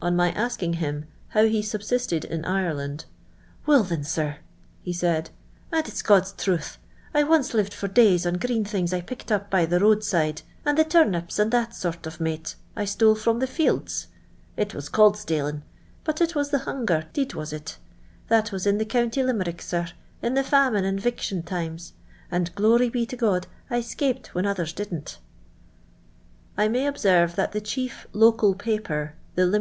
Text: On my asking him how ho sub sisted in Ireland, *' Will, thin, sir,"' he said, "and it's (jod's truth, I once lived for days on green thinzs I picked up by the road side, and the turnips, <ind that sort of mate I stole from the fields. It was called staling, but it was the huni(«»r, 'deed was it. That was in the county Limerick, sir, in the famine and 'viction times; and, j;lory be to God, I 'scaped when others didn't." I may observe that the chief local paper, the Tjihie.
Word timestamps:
On 0.00 0.14
my 0.14 0.30
asking 0.30 0.74
him 0.74 1.06
how 1.30 1.48
ho 1.48 1.60
sub 1.60 1.80
sisted 1.80 2.24
in 2.24 2.44
Ireland, 2.44 3.06
*' 3.34 3.66
Will, 3.66 3.82
thin, 3.82 4.04
sir,"' 4.04 4.36
he 4.82 4.92
said, 4.92 5.30
"and 5.72 5.84
it's 5.88 6.00
(jod's 6.00 6.30
truth, 6.30 6.78
I 7.12 7.24
once 7.24 7.54
lived 7.54 7.74
for 7.74 7.88
days 7.88 8.24
on 8.24 8.34
green 8.34 8.64
thinzs 8.64 8.92
I 8.92 9.00
picked 9.00 9.32
up 9.32 9.50
by 9.50 9.66
the 9.66 9.80
road 9.80 10.04
side, 10.04 10.42
and 10.64 10.78
the 10.78 10.84
turnips, 10.84 11.40
<ind 11.40 11.50
that 11.50 11.74
sort 11.74 12.06
of 12.06 12.20
mate 12.20 12.54
I 12.76 12.84
stole 12.84 13.16
from 13.16 13.40
the 13.40 13.48
fields. 13.48 14.06
It 14.56 14.76
was 14.76 14.88
called 14.88 15.16
staling, 15.16 15.64
but 16.04 16.20
it 16.20 16.36
was 16.36 16.50
the 16.50 16.58
huni(«»r, 16.60 17.06
'deed 17.12 17.34
was 17.34 17.52
it. 17.52 17.78
That 18.28 18.52
was 18.52 18.68
in 18.68 18.78
the 18.78 18.84
county 18.84 19.24
Limerick, 19.24 19.60
sir, 19.60 19.88
in 20.22 20.34
the 20.34 20.44
famine 20.44 20.84
and 20.84 21.00
'viction 21.00 21.42
times; 21.42 21.94
and, 22.30 22.46
j;lory 22.54 22.90
be 22.90 23.06
to 23.06 23.16
God, 23.16 23.48
I 23.68 23.80
'scaped 23.80 24.36
when 24.36 24.46
others 24.46 24.72
didn't." 24.72 25.18
I 26.56 26.68
may 26.68 26.86
observe 26.86 27.34
that 27.34 27.50
the 27.50 27.60
chief 27.60 28.06
local 28.12 28.54
paper, 28.54 29.16
the 29.34 29.42
Tjihie. 29.42 29.52